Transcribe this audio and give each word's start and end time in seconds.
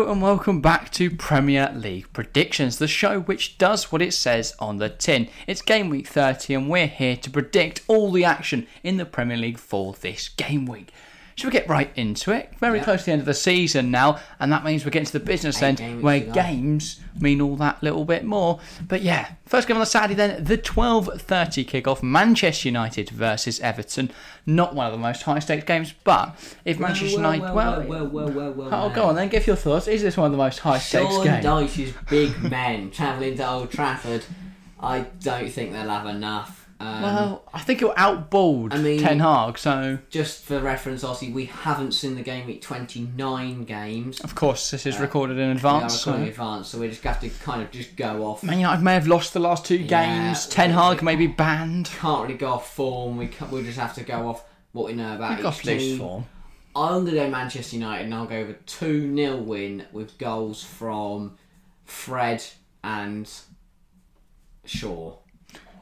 Hello 0.00 0.12
and 0.12 0.22
welcome 0.22 0.62
back 0.62 0.90
to 0.92 1.10
Premier 1.10 1.70
League 1.76 2.10
Predictions, 2.14 2.78
the 2.78 2.88
show 2.88 3.20
which 3.20 3.58
does 3.58 3.92
what 3.92 4.00
it 4.00 4.14
says 4.14 4.54
on 4.58 4.78
the 4.78 4.88
tin. 4.88 5.28
It's 5.46 5.60
game 5.60 5.90
week 5.90 6.06
30 6.08 6.54
and 6.54 6.70
we're 6.70 6.86
here 6.86 7.16
to 7.16 7.28
predict 7.28 7.82
all 7.86 8.10
the 8.10 8.24
action 8.24 8.66
in 8.82 8.96
the 8.96 9.04
Premier 9.04 9.36
League 9.36 9.58
for 9.58 9.92
this 9.92 10.30
game 10.30 10.64
week. 10.64 10.90
Should 11.40 11.46
we 11.54 11.58
get 11.58 11.70
right 11.70 11.90
into 11.96 12.32
it? 12.32 12.52
Very 12.58 12.76
Yeah. 12.78 12.84
close 12.84 13.00
to 13.00 13.06
the 13.06 13.12
end 13.12 13.20
of 13.20 13.26
the 13.26 13.32
season 13.32 13.90
now, 13.90 14.18
and 14.38 14.52
that 14.52 14.62
means 14.62 14.84
we're 14.84 14.90
getting 14.90 15.06
to 15.06 15.12
the 15.14 15.20
business 15.20 15.62
Eight 15.62 15.80
end 15.80 16.02
where 16.02 16.20
games 16.20 17.00
mean 17.18 17.40
all 17.40 17.56
that 17.56 17.82
little 17.82 18.04
bit 18.04 18.26
more. 18.26 18.60
But 18.86 19.00
yeah, 19.00 19.26
first 19.46 19.66
game 19.66 19.78
on 19.78 19.80
the 19.80 19.86
Saturday 19.86 20.12
then, 20.14 20.44
the 20.44 20.58
12.30 20.58 21.64
kickoff, 21.64 22.02
Manchester 22.02 22.68
United 22.68 23.08
versus 23.08 23.58
Everton. 23.60 24.10
Not 24.44 24.74
one 24.74 24.84
of 24.84 24.92
the 24.92 24.98
most 24.98 25.22
high 25.22 25.38
stakes 25.38 25.64
games, 25.64 25.94
but 26.04 26.36
if 26.66 26.78
Manchester 26.78 27.16
United... 27.16 27.40
well, 27.54 27.54
well, 27.54 27.86
well, 27.88 28.06
well, 28.06 28.28
well, 28.30 28.52
well, 28.52 28.66
Oh, 28.68 28.70
well. 28.70 28.90
go 28.90 29.04
on 29.06 29.14
then, 29.14 29.30
give 29.30 29.46
your 29.46 29.56
thoughts. 29.56 29.88
Is 29.88 30.02
this 30.02 30.18
one 30.18 30.26
of 30.26 30.32
the 30.32 30.36
most 30.38 30.58
high 30.58 30.78
stakes 30.78 31.10
Sean 31.14 31.24
games? 31.24 31.44
Dyche's 31.46 31.94
big 32.10 32.38
men 32.50 32.90
travelling 32.90 33.38
to 33.38 33.48
Old 33.48 33.70
Trafford. 33.70 34.24
I 34.78 35.06
don't 35.22 35.50
think 35.50 35.72
they'll 35.72 35.88
have 35.88 36.04
enough. 36.04 36.59
Um, 36.80 37.02
Well, 37.02 37.42
I 37.52 37.60
think 37.60 37.80
he'll 37.80 37.92
outballed 37.92 38.72
I 38.72 38.78
mean- 38.78 39.00
Ten 39.00 39.20
Hag, 39.20 39.58
so 39.58 39.98
just 40.08 40.42
for 40.44 40.58
reference, 40.60 41.04
obviously, 41.04 41.30
we 41.30 41.44
haven't 41.44 41.92
seen 41.92 42.14
the 42.14 42.22
game 42.22 42.46
week 42.46 42.62
29 42.62 43.64
games. 43.64 44.18
of 44.20 44.34
course 44.34 44.70
this 44.70 44.86
is 44.86 44.96
Uh, 44.96 45.00
recorded 45.02 45.36
in 45.38 45.50
advance. 45.50 45.98
recording 46.06 46.28
in 46.28 46.34
So. 46.34 46.42
advance, 46.42 46.68
so 46.68 46.78
we 46.78 46.88
just 46.88 47.02
have 47.04 47.20
to 47.20 47.28
kind 47.28 47.60
of 47.62 47.70
just 47.70 47.96
go 47.96 48.24
off. 48.24 48.42
Man 48.42 48.58
United 48.60 48.82
may 48.82 48.94
have 48.94 49.06
lost 49.06 49.34
the 49.34 49.40
last 49.40 49.66
two 49.66 49.76
Yeah. 49.76 50.04
games. 50.28 50.46
Ten 50.46 50.70
Hag 50.70 51.02
may 51.02 51.16
be 51.16 51.26
banned. 51.26 51.90
Can't 52.00 52.22
really 52.22 52.34
go 52.38 52.52
off 52.54 52.74
form. 52.74 53.18
We 53.18 53.26
can, 53.28 53.50
we'll 53.50 53.62
just 53.62 53.78
have 53.78 53.94
to 53.96 54.02
go 54.02 54.28
off 54.30 54.44
what 54.72 54.86
we 54.86 54.94
know 54.94 55.14
about 55.16 55.36
We've 55.36 55.46
each 55.46 55.62
team. 55.62 55.98
form. 55.98 56.24
I'm 56.74 57.04
to 57.04 57.12
go 57.12 57.28
Manchester 57.28 57.76
United 57.76 58.04
and 58.04 58.14
I'll 58.14 58.24
go 58.26 58.40
with 58.46 58.50
a 58.50 58.58
2 58.64 59.14
0 59.14 59.36
win 59.36 59.84
with 59.92 60.16
goals 60.16 60.62
from 60.64 61.36
Fred 61.84 62.42
and 62.82 63.28
Shaw. 64.64 65.16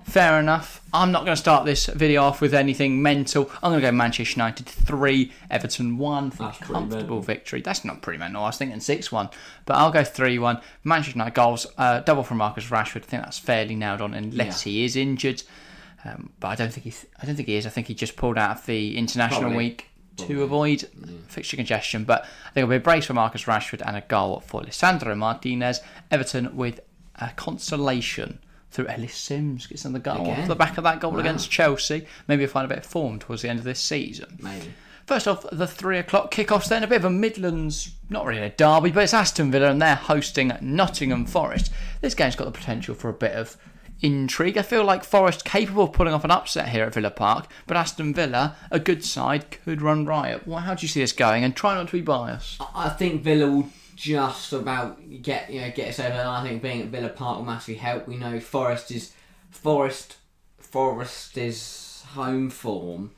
Fair 0.08 0.40
enough. 0.40 0.80
I'm 0.92 1.12
not 1.12 1.24
going 1.26 1.34
to 1.34 1.40
start 1.40 1.66
this 1.66 1.84
video 1.86 2.22
off 2.22 2.40
with 2.40 2.54
anything 2.54 3.02
mental. 3.02 3.50
I'm 3.62 3.72
going 3.72 3.82
to 3.82 3.86
go 3.88 3.92
Manchester 3.92 4.38
United 4.38 4.64
3, 4.66 5.30
Everton 5.50 5.98
1. 5.98 6.24
I 6.24 6.28
think 6.30 6.38
That's 6.38 6.56
pretty 6.58 6.72
comfortable 6.72 7.20
victory. 7.20 7.60
That's 7.60 7.84
not 7.84 8.00
pretty 8.00 8.18
mental. 8.18 8.42
I 8.42 8.46
was 8.46 8.56
thinking 8.56 8.80
6 8.80 9.12
1. 9.12 9.28
But 9.66 9.74
I'll 9.76 9.90
go 9.92 10.02
3 10.02 10.38
1. 10.38 10.60
Manchester 10.84 11.18
United 11.18 11.34
goals, 11.34 11.66
uh, 11.76 12.00
double 12.00 12.22
from 12.22 12.38
Marcus 12.38 12.64
Rashford. 12.70 13.02
I 13.02 13.06
think 13.06 13.22
that's 13.22 13.38
fairly 13.38 13.76
nailed 13.76 14.00
on 14.00 14.14
unless 14.14 14.64
Yeah. 14.66 14.70
he 14.72 14.84
is 14.86 14.96
injured. 14.96 15.42
Um, 16.06 16.30
but 16.40 16.48
I 16.48 16.54
don't 16.54 16.72
think 16.72 16.84
he. 16.84 16.94
I 17.20 17.26
don't 17.26 17.36
think 17.36 17.48
he 17.48 17.56
is. 17.56 17.66
I 17.66 17.70
think 17.70 17.88
he 17.88 17.94
just 17.94 18.16
pulled 18.16 18.38
out 18.38 18.58
of 18.58 18.66
the 18.66 18.96
international 18.96 19.40
Probably. 19.42 19.56
week 19.58 19.86
to 20.18 20.42
avoid 20.42 20.88
fixture 21.28 21.56
congestion. 21.56 22.04
But 22.04 22.22
I 22.22 22.50
think 22.52 22.56
it'll 22.64 22.70
be 22.70 22.76
a 22.76 22.80
brace 22.80 23.04
for 23.06 23.14
Marcus 23.14 23.44
Rashford 23.44 23.82
and 23.84 23.94
a 23.96 24.00
goal 24.00 24.40
for 24.40 24.62
Lisandro 24.62 25.16
Martinez. 25.18 25.80
Everton 26.10 26.56
with 26.56 26.80
a 27.16 27.30
consolation 27.36 28.38
through 28.70 28.86
Ellis 28.88 29.14
Simms 29.14 29.66
gets 29.66 29.86
on 29.86 29.92
the 29.92 29.98
goal 29.98 30.22
Again? 30.22 30.42
off 30.42 30.48
the 30.48 30.54
back 30.54 30.76
of 30.78 30.84
that 30.84 31.00
goal 31.00 31.12
Wow. 31.12 31.18
against 31.20 31.50
Chelsea. 31.50 32.06
Maybe 32.26 32.42
he'll 32.42 32.50
find 32.50 32.64
a 32.64 32.68
bit 32.68 32.78
of 32.78 32.86
form 32.86 33.18
towards 33.18 33.42
the 33.42 33.48
end 33.48 33.58
of 33.58 33.64
this 33.64 33.80
season. 33.80 34.38
Maybe. 34.42 34.72
First 35.06 35.26
off, 35.26 35.46
the 35.50 35.66
three 35.66 35.98
o'clock 35.98 36.30
kickoffs. 36.30 36.68
Then 36.68 36.84
a 36.84 36.86
bit 36.86 36.96
of 36.96 37.06
a 37.06 37.10
Midlands, 37.10 37.92
not 38.10 38.26
really 38.26 38.42
a 38.42 38.50
derby, 38.50 38.90
but 38.90 39.04
it's 39.04 39.14
Aston 39.14 39.50
Villa 39.50 39.70
and 39.70 39.80
they're 39.80 39.94
hosting 39.94 40.52
Nottingham 40.60 41.24
Forest. 41.24 41.72
This 42.02 42.14
game's 42.14 42.36
got 42.36 42.44
the 42.44 42.50
potential 42.50 42.94
for 42.94 43.08
a 43.08 43.14
bit 43.14 43.32
of 43.32 43.56
intrigue. 44.02 44.58
I 44.58 44.62
feel 44.62 44.84
like 44.84 45.02
Forest 45.04 45.46
capable 45.46 45.84
of 45.84 45.92
pulling 45.94 46.12
off 46.12 46.24
an 46.24 46.30
upset 46.30 46.68
here 46.68 46.84
at 46.84 46.92
Villa 46.94 47.10
Park, 47.10 47.48
but 47.66 47.76
Aston 47.76 48.12
Villa, 48.12 48.54
a 48.70 48.78
good 48.78 49.02
side, 49.02 49.50
could 49.64 49.80
run 49.80 50.04
riot. 50.04 50.46
Well, 50.46 50.60
how 50.60 50.74
do 50.74 50.82
you 50.82 50.88
see 50.88 51.00
this 51.00 51.12
going? 51.12 51.42
And 51.42 51.56
try 51.56 51.74
not 51.74 51.86
to 51.86 51.92
be 51.92 52.02
biased. 52.02 52.60
I- 52.60 52.86
I 52.86 52.88
think 52.90 53.22
Villa 53.22 53.50
will 53.50 53.70
just 53.98 54.52
about 54.52 55.00
get 55.22 55.50
you 55.50 55.60
know 55.60 55.72
get 55.74 55.88
us 55.88 55.98
over. 55.98 56.12
And 56.12 56.28
I 56.28 56.42
think 56.44 56.62
being 56.62 56.82
at 56.82 56.86
Villa 56.86 57.08
Park 57.08 57.38
will 57.38 57.44
massively 57.44 57.74
help. 57.74 58.06
We 58.06 58.16
know 58.16 58.38
Forest 58.38 58.92
is 58.92 59.12
Forest 59.50 60.16
Forest 60.56 61.36
is 61.36 62.04
home 62.14 62.48
form. 62.48 63.10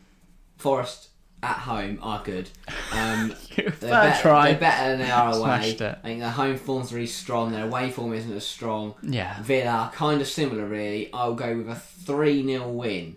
Forest 0.56 1.08
at 1.42 1.56
home 1.56 1.98
are 2.00 2.22
good. 2.22 2.48
Um, 2.92 3.34
they're, 3.56 3.70
better, 3.70 4.28
they're 4.28 4.58
better 4.58 4.90
than 4.90 4.98
they 5.00 5.10
are 5.10 5.34
away. 5.34 5.76
I 5.78 5.94
think 6.02 6.20
their 6.20 6.30
home 6.30 6.56
form's 6.56 6.92
really 6.92 7.06
strong. 7.06 7.52
Their 7.52 7.66
away 7.66 7.90
form 7.90 8.14
isn't 8.14 8.32
as 8.32 8.46
strong. 8.46 8.94
Yeah. 9.02 9.42
Villa 9.42 9.90
kind 9.94 10.20
of 10.20 10.28
similar, 10.28 10.64
really. 10.64 11.10
I'll 11.12 11.34
go 11.34 11.58
with 11.58 11.68
a 11.68 11.74
3 11.74 12.42
0 12.46 12.68
win 12.68 13.16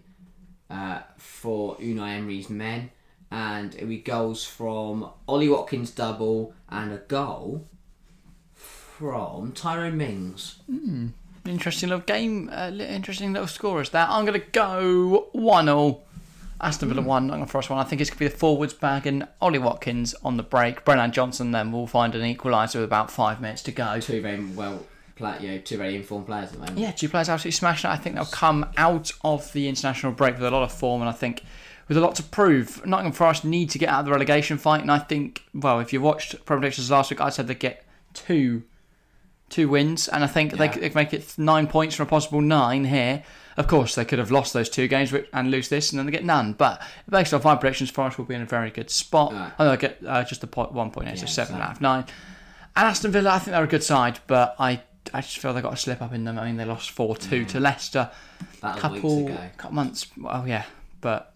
uh, 0.70 1.00
for 1.18 1.78
Unai 1.78 2.18
Emery's 2.18 2.50
men. 2.50 2.92
And 3.34 3.74
it'll 3.74 3.88
be 3.88 3.98
goals 3.98 4.46
from 4.46 5.10
Ollie 5.28 5.50
Watkins 5.50 5.90
double 5.90 6.54
and 6.70 6.94
a 6.94 6.98
goal 6.98 7.68
from 8.54 9.54
Tyrone 9.54 9.98
Mings. 9.98 10.60
Interesting 11.44 11.90
little 11.90 12.06
game, 12.06 12.52
uh, 12.54 12.70
interesting 12.70 13.34
little 13.34 13.48
scorers 13.48 13.90
there. 13.90 14.06
I'm 14.08 14.24
going 14.24 14.40
to 14.40 14.48
go 14.52 15.30
1 15.32 15.66
0. 15.66 16.02
Aston 16.62 16.90
Villa 16.90 17.02
1, 17.02 17.28
Nottingham 17.28 17.48
Forest 17.48 17.72
1. 17.72 17.80
I 17.80 17.84
think 17.84 18.02
it's 18.02 18.12
going 18.12 18.20
to 18.20 18.26
be 18.26 18.28
the 18.28 18.38
forwards 18.38 18.74
bag 18.74 19.08
and 19.08 19.28
Ollie 19.42 19.58
Watkins 19.58 20.14
on 20.24 20.38
the 20.38 20.44
break. 20.44 20.86
Brennan 20.86 21.12
Johnson 21.12 21.50
then 21.52 21.72
will 21.72 21.88
find 21.88 22.14
an 22.14 22.22
equaliser 22.22 22.76
with 22.76 22.84
about 22.84 23.10
five 23.10 23.42
minutes 23.42 23.64
to 23.64 23.72
go. 23.72 24.00
Two 24.00 24.22
very 24.22 24.46
well, 24.46 24.86
play, 25.16 25.38
you 25.42 25.48
know, 25.50 25.58
two 25.58 25.78
very 25.78 25.96
informed 25.96 26.28
players 26.28 26.50
at 26.50 26.54
the 26.54 26.60
moment. 26.60 26.78
Yeah, 26.78 26.92
two 26.92 27.10
players 27.10 27.30
absolutely 27.30 27.52
smashing 27.52 27.90
it. 27.90 27.94
I 27.94 27.98
think 27.98 28.16
they'll 28.16 28.26
come 28.26 28.68
out 28.78 29.12
of 29.24 29.52
the 29.54 29.68
international 29.68 30.12
break 30.14 30.36
with 30.36 30.46
a 30.46 30.52
lot 30.52 30.64
of 30.64 30.72
form, 30.72 31.02
and 31.02 31.10
I 31.10 31.14
think 31.14 31.44
with 31.88 31.98
a 31.98 32.02
lot 32.02 32.16
to 32.16 32.24
prove. 32.24 32.86
Nottingham 32.86 33.14
Forest 33.14 33.46
need 33.46 33.70
to 33.72 33.78
get 33.80 33.90
out 33.90 34.00
of 34.02 34.06
the 34.06 34.12
relegation 34.12 34.58
fight, 34.58 34.82
and 34.82 34.92
I 34.92 35.00
think, 35.00 35.44
well, 35.54 35.80
if 35.80 35.92
you 35.94 36.02
watched 36.02 36.44
Pro 36.46 36.58
Predictions 36.58 36.90
last 36.92 37.10
week, 37.12 37.22
I 37.22 37.30
said 37.30 37.48
they'd 37.48 37.60
get 37.60 37.86
two 38.14 38.64
two 39.50 39.70
wins, 39.70 40.08
and 40.08 40.24
I 40.24 40.28
think 40.28 40.54
they 40.54 40.66
Yeah. 40.66 40.72
could 40.72 40.82
they 40.82 40.90
could 40.90 40.96
make 40.96 41.14
it 41.14 41.34
nine 41.38 41.68
points 41.68 41.96
from 41.96 42.08
a 42.08 42.10
possible 42.10 42.42
nine 42.42 42.86
here. 42.86 43.24
Of 43.56 43.68
course, 43.68 43.94
they 43.94 44.04
could 44.04 44.18
have 44.18 44.32
lost 44.32 44.52
those 44.54 44.68
two 44.68 44.88
games 44.88 45.14
and 45.32 45.52
lose 45.52 45.70
this, 45.70 45.92
and 45.92 46.00
then 46.00 46.08
they 46.08 46.12
get 46.12 46.26
none. 46.26 46.54
But 46.54 46.82
based 47.08 47.36
off 47.36 47.44
my 47.44 47.56
predictions, 47.56 47.92
Forest 47.92 48.18
will 48.18 48.26
be 48.26 48.34
in 48.34 48.42
a 48.42 48.46
very 48.48 48.72
good 48.72 48.90
spot. 48.90 49.32
I 49.60 49.64
know 49.64 49.70
they 49.72 49.78
get 49.78 50.00
uh, 50.08 50.24
just 50.24 50.44
a 50.44 50.48
point, 50.48 50.72
one 50.72 50.90
point 50.90 51.08
eight, 51.10 51.20
so 51.20 51.26
Yeah, 51.26 51.30
seven 51.32 51.58
so- 51.58 51.62
out 51.62 51.72
of 51.74 51.82
nine. 51.82 52.06
And 52.76 52.88
Aston 52.88 53.12
Villa, 53.12 53.30
I 53.32 53.38
think 53.38 53.52
they're 53.54 53.64
a 53.64 53.68
good 53.68 53.84
side, 53.84 54.20
but 54.26 54.56
I 54.58 54.82
I 55.14 55.22
just 55.22 55.38
feel 55.38 55.54
they 55.54 55.62
got 55.62 55.74
a 55.74 55.78
slip 55.78 56.02
up 56.02 56.14
in 56.14 56.24
them. 56.24 56.40
I 56.40 56.46
mean, 56.46 56.58
they 56.58 56.66
lost 56.66 56.90
four 56.90 57.16
two 57.16 57.46
to 57.46 57.60
Leicester 57.60 58.10
a 58.64 58.74
couple 58.80 59.30
couple 59.58 59.76
months. 59.76 60.08
Well, 60.18 60.48
yeah, 60.48 60.64
but 61.02 61.36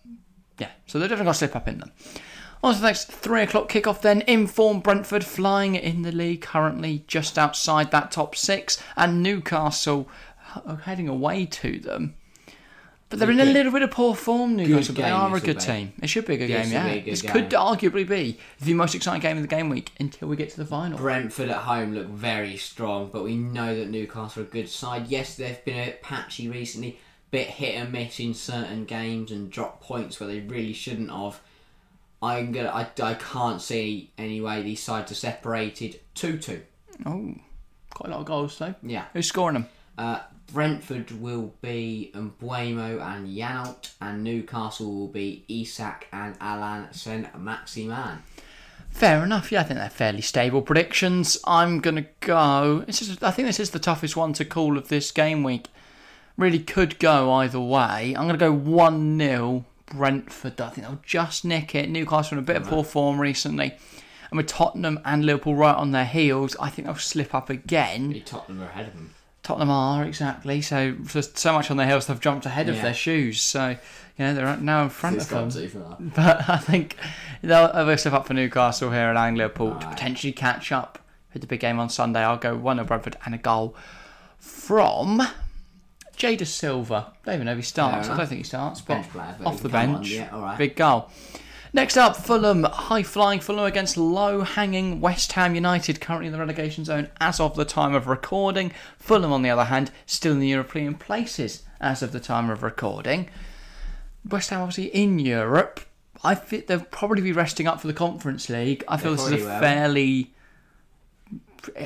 yeah, 0.58 0.70
so 0.86 1.00
they're 1.00 1.08
definitely 1.08 1.26
going 1.26 1.34
to 1.34 1.38
slip 1.40 1.56
up 1.56 1.68
in 1.68 1.80
them. 1.80 1.92
On 2.64 2.74
to 2.74 2.80
the 2.80 2.88
next 2.88 3.12
three 3.12 3.44
o'clock 3.44 3.70
kickoff 3.70 4.02
then. 4.02 4.22
Informed 4.22 4.84
Brentford 4.84 5.24
flying 5.24 5.76
in 5.76 6.02
the 6.02 6.12
league, 6.12 6.42
currently 6.42 7.04
just 7.08 7.38
outside 7.38 7.92
that 7.92 8.12
top 8.12 8.36
six, 8.36 8.82
and 8.96 9.22
Newcastle 9.22 10.10
uh, 10.66 10.78
heading 10.78 11.08
away 11.08 11.46
to 11.46 11.80
them. 11.80 12.16
But 13.10 13.20
they're 13.20 13.32
in 13.32 13.40
a 13.40 13.46
little 13.46 13.72
bit 13.72 13.84
of 13.84 13.92
poor 13.92 14.16
form, 14.16 14.58
Newcastle. 14.58 14.94
But 14.94 15.04
they 15.04 15.10
are 15.10 15.34
a 15.34 15.40
good 15.40 15.62
team. 15.62 15.94
It 16.02 16.08
should 16.08 16.26
be 16.26 16.34
a 16.34 16.38
good 16.38 16.50
This 16.50 16.70
game, 16.70 16.74
yeah. 16.74 16.94
good 16.96 17.06
This 17.06 17.22
game. 17.22 17.32
could 17.32 17.50
arguably 17.52 18.06
be 18.06 18.38
the 18.60 18.74
most 18.74 18.96
exciting 18.96 19.22
game 19.22 19.38
of 19.38 19.44
the 19.44 19.48
game 19.48 19.70
week 19.70 19.92
until 19.98 20.28
we 20.28 20.36
get 20.36 20.50
to 20.50 20.58
the 20.58 20.66
final. 20.66 20.98
Brentford 20.98 21.48
at 21.48 21.60
home 21.60 21.94
look 21.94 22.08
very 22.08 22.58
strong, 22.58 23.10
but 23.14 23.24
we 23.24 23.38
know 23.38 23.74
that 23.78 23.90
Newcastle 23.90 24.44
are 24.44 24.46
a 24.46 24.50
good 24.50 24.68
side. 24.68 25.08
Yes, 25.08 25.36
they've 25.36 25.64
been 25.64 25.80
a 25.80 25.86
bit 25.86 26.02
patchy 26.02 26.50
recently, 26.50 27.00
bit 27.32 27.48
hit 27.48 27.76
and 27.76 27.92
miss 27.92 28.20
in 28.20 28.34
certain 28.34 28.86
games 28.86 29.32
and 29.32 29.52
drop 29.52 29.82
points 29.82 30.20
where 30.20 30.30
they 30.30 30.40
really 30.40 30.74
shouldn't 30.74 31.12
have. 31.12 31.40
I'm 32.22 32.52
gonna, 32.52 32.70
I, 32.70 32.88
I 33.04 33.14
can't 33.14 33.62
see 33.62 34.12
any 34.18 34.42
way 34.42 34.62
these 34.62 34.82
sides 34.82 35.12
are 35.12 35.16
separated. 35.16 36.00
Two 36.16 36.38
two. 36.38 36.62
Oh, 37.06 37.36
quite 37.92 38.10
a 38.10 38.12
lot 38.12 38.22
of 38.22 38.26
goals 38.26 38.58
though. 38.58 38.74
Yeah. 38.82 39.06
Who's 39.14 39.28
scoring 39.28 39.54
them? 39.54 39.68
Uh, 39.98 40.22
Brentford 40.52 41.12
will 41.12 41.54
be 41.62 42.12
Mbeumo 42.16 43.02
and 43.02 43.28
Janelt, 43.28 43.92
and 44.00 44.24
Newcastle 44.24 44.94
will 44.94 45.08
be 45.10 45.44
Isak 45.50 46.08
and 46.14 46.36
Allan 46.40 46.94
Saint-Maximin. 46.94 48.24
Fair 48.90 49.24
enough. 49.24 49.52
Yeah, 49.52 49.62
I 49.62 49.64
think 49.64 49.80
they're 49.80 49.90
fairly 49.90 50.22
stable 50.22 50.62
predictions. 50.62 51.38
I'm 51.46 51.82
gonna 51.82 52.06
go. 52.22 52.84
This 52.88 53.02
is, 53.02 53.22
I 53.22 53.32
think 53.32 53.48
this 53.48 53.60
is 53.60 53.72
the 53.72 53.80
toughest 53.80 54.16
one 54.16 54.34
to 54.34 54.46
call 54.46 54.78
of 54.78 54.88
this 54.88 55.12
game 55.12 55.44
week. 55.44 55.68
Really 56.38 56.60
could 56.60 57.00
go 57.00 57.34
either 57.34 57.60
way. 57.60 58.16
I'm 58.16 58.28
gonna 58.28 58.38
go 58.38 58.52
one 58.52 59.18
0 59.18 59.66
Brentford. 59.88 60.62
I 60.62 60.70
think 60.70 60.88
they'll 60.88 61.00
just 61.04 61.44
nick 61.44 61.74
it. 61.74 61.90
Newcastle 61.90 62.38
in 62.38 62.44
a 62.44 62.46
bit 62.46 62.58
of 62.58 62.68
poor 62.68 62.84
form 62.84 63.20
recently, 63.20 63.76
and 64.30 64.38
with 64.38 64.48
Tottenham 64.48 65.00
and 65.04 65.26
Liverpool 65.26 65.56
right 65.56 65.76
on 65.76 65.92
their 65.92 66.06
heels, 66.06 66.56
I 66.60 66.70
think 66.70 66.86
they'll 66.86 66.96
slip 66.96 67.34
up 67.34 67.50
again. 67.50 68.22
Tottenham 68.26 68.62
are 68.62 68.70
ahead 68.70 68.88
of 68.88 68.94
them. 68.94 69.14
Tottenham 69.42 69.70
are 69.70 70.04
exactly 70.04 70.62
so. 70.62 70.94
There's 71.00 71.32
so 71.34 71.54
much 71.54 71.72
on 71.72 71.78
their 71.78 71.88
heels, 71.88 72.06
they've 72.08 72.20
jumped 72.20 72.46
ahead 72.46 72.70
of 72.70 72.82
their 72.82 72.94
shoes. 72.94 73.42
So 73.42 73.70
you 73.70 74.26
know 74.26 74.34
they're 74.36 74.58
now 74.58 74.84
in 74.84 74.90
front 74.90 75.18
of 75.18 75.30
them. 75.30 75.50
too 75.50 75.70
for 75.70 75.80
that. 75.80 76.14
But 76.14 76.50
I 76.50 76.58
think 76.58 76.98
they'll, 77.42 77.72
they'll 77.86 77.98
step 77.98 78.14
up 78.14 78.28
for 78.28 78.34
Newcastle 78.34 78.92
here 78.92 79.10
and 79.12 79.38
Liverpool 79.38 79.76
to 79.80 79.88
potentially 79.88 80.34
catch 80.34 80.72
up 80.72 81.00
with 81.34 81.42
the 81.42 81.48
big 81.48 81.62
game 81.62 81.80
on 81.80 81.90
Sunday. 81.90 82.20
I'll 82.22 82.38
go 82.38 82.56
1 82.58 82.76
0 82.78 82.86
Bradford 82.86 83.16
and 83.26 83.34
a 83.34 83.38
goal 83.38 83.76
from 84.38 85.22
Josh 86.18 86.36
Dasilva. 86.38 87.06
Don't 87.26 87.36
even 87.36 87.46
know 87.46 87.52
if 87.54 87.58
he 87.60 87.64
starts. 87.64 88.10
I 88.10 88.18
don't 88.18 88.28
think 88.28 88.40
he 88.40 88.44
starts, 88.44 88.82
but 88.82 88.96
Bench 88.96 89.10
player, 89.12 89.36
but 89.38 89.48
off 89.48 89.60
the 89.62 89.68
on, 89.70 89.72
bench. 89.94 90.10
yeah, 90.12 90.30
all 90.34 90.42
right. 90.42 90.58
Big 90.58 90.76
goal. 90.76 91.10
Next 91.74 91.96
up, 91.98 92.16
Fulham, 92.18 92.64
high 92.64 93.04
flying 93.04 93.40
Fulham 93.40 93.66
against 93.66 93.98
low 93.98 94.42
hanging 94.42 95.00
West 95.00 95.34
Ham 95.34 95.54
United, 95.54 96.02
currently 96.02 96.28
in 96.28 96.34
the 96.34 96.40
relegation 96.40 96.86
zone 96.86 97.10
as 97.20 97.40
of 97.40 97.56
the 97.56 97.66
time 97.66 97.94
of 97.94 98.08
recording. 98.08 98.72
Fulham, 98.98 99.32
on 99.32 99.42
the 99.44 99.50
other 99.50 99.66
hand, 99.66 99.92
still 100.06 100.34
in 100.34 100.40
the 100.40 100.48
European 100.48 100.96
places 100.96 101.64
as 101.80 102.02
of 102.02 102.12
the 102.14 102.20
time 102.20 102.50
of 102.50 102.64
recording. 102.64 103.30
West 104.28 104.50
Ham, 104.50 104.62
obviously, 104.62 104.86
in 104.86 105.20
Europe. 105.20 105.82
I 106.24 106.34
think 106.36 106.66
they'll 106.68 106.80
probably 106.80 107.22
be 107.22 107.32
resting 107.32 107.68
up 107.68 107.80
for 107.80 107.88
the 107.88 107.94
Conference 107.94 108.50
League. 108.50 108.84
I 108.88 108.98
feel 108.98 109.12
They 109.16 109.24
this 109.32 109.40
is 109.42 109.46
a 109.46 109.50
will. 109.50 109.60
fairly 109.60 110.34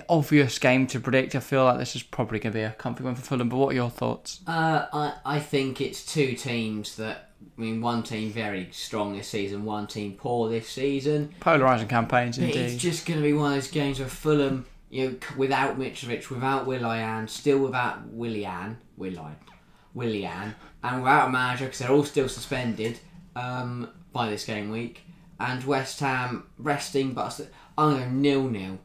obvious 0.10 0.60
game 0.60 0.88
to 0.88 1.00
predict. 1.00 1.36
I 1.36 1.40
feel 1.40 1.64
like 1.64 1.78
this 1.78 1.96
is 1.96 2.04
probably 2.04 2.40
going 2.40 2.54
to 2.54 2.60
be 2.60 2.64
a 2.64 2.72
comfy 2.72 3.04
one 3.04 3.16
for 3.16 3.22
Fulham, 3.22 3.50
but 3.50 3.58
what 3.58 3.70
are 3.70 3.76
your 3.76 3.90
thoughts? 3.90 4.42
Uh, 4.48 4.86
I, 4.92 5.14
I 5.26 5.40
think 5.40 5.82
it's 5.82 6.06
two 6.06 6.34
teams 6.34 6.96
that. 6.98 7.28
I 7.58 7.62
mean, 7.62 7.82
one 7.82 8.04
team 8.04 8.32
very 8.32 8.70
strong 8.72 9.18
this 9.18 9.28
season, 9.28 9.66
one 9.66 9.88
team 9.88 10.14
poor 10.14 10.50
this 10.50 10.70
season. 10.70 11.34
Polarising 11.42 11.90
campaigns, 11.90 12.38
But 12.38 12.50
It's 12.50 12.76
just 12.82 13.06
going 13.06 13.20
to 13.20 13.24
be 13.24 13.34
one 13.34 13.54
of 13.54 13.58
those 13.58 13.72
games 13.72 14.00
where 14.00 14.08
Fulham, 14.08 14.66
you 14.90 15.10
know, 15.10 15.16
without 15.38 15.78
Mitrovic, 15.78 16.30
without 16.30 16.68
Willian, 16.68 17.28
still 17.28 17.60
without 17.60 18.08
Willian, 18.08 18.78
Willian, 18.96 19.36
Willian, 19.94 20.56
and 20.84 21.02
without 21.02 21.30
a 21.30 21.32
manager 21.32 21.66
because 21.66 21.80
they're 21.80 21.92
all 21.92 22.04
still 22.04 22.30
suspended 22.30 23.00
um, 23.36 23.90
by 24.14 24.30
this 24.30 24.46
game 24.46 24.70
week, 24.70 25.02
and 25.40 25.64
West 25.64 26.00
Ham 26.00 26.46
resting, 26.58 27.14
but 27.14 27.40
I'm 27.78 27.94
going 27.94 28.22
nil 28.22 28.44
nil. 28.50 28.80